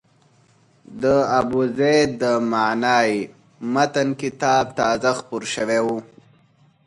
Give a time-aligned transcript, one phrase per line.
[1.01, 1.03] د
[1.39, 3.11] ابوزید د معنای
[3.73, 5.87] متن کتاب تازه خپور شوی و.